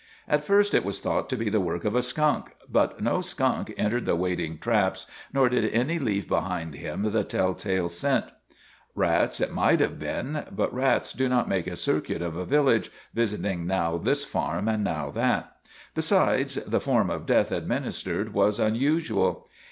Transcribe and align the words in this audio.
At 0.27 0.43
first 0.43 0.73
it 0.73 0.83
was 0.83 0.99
thought 0.99 1.29
to 1.29 1.35
be 1.35 1.47
the 1.47 1.59
work 1.59 1.85
of 1.85 1.93
a 1.93 2.01
skunk, 2.01 2.55
but 2.67 3.01
no 3.03 3.21
skunk 3.21 3.71
entered 3.77 4.07
the 4.07 4.15
waiting 4.15 4.57
traps, 4.57 5.05
nor 5.31 5.47
did 5.47 5.71
any 5.71 5.99
leave 5.99 6.27
behind 6.27 6.73
him 6.73 7.11
the 7.11 7.23
telltale 7.23 7.87
scent. 7.87 8.25
Rats 8.95 9.39
it 9.39 9.53
might 9.53 9.79
have 9.79 9.99
been; 9.99 10.45
but 10.51 10.73
rats 10.73 11.13
do 11.13 11.29
not 11.29 11.47
make 11.47 11.67
a 11.67 11.75
circuit 11.75 12.23
of 12.23 12.35
a 12.35 12.45
village, 12.45 12.91
visiting 13.13 13.67
now 13.67 13.99
this 13.99 14.25
farm 14.25 14.67
and 14.67 14.83
now 14.83 15.11
that. 15.11 15.57
Besides, 15.93 16.55
the 16.55 16.81
form 16.81 17.11
of 17.11 17.27
death 17.27 17.51
administered 17.51 18.33
was 18.33 18.59
unusual. 18.59 19.47